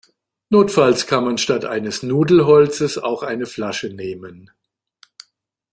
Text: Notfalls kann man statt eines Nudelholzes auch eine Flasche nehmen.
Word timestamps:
Notfalls 0.49 1.05
kann 1.05 1.25
man 1.25 1.37
statt 1.37 1.63
eines 1.63 2.01
Nudelholzes 2.01 2.97
auch 2.97 3.21
eine 3.21 3.45
Flasche 3.45 3.93
nehmen. 3.93 4.49